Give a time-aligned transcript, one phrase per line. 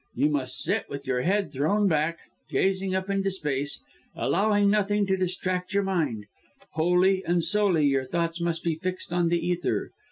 [0.15, 2.17] You must sit, with your head thrown back,
[2.49, 3.83] gazing up into space
[4.15, 6.25] allowing nothing to distract your mind.
[6.71, 9.91] Wholly and solely, your thoughts must be fixed on the ether.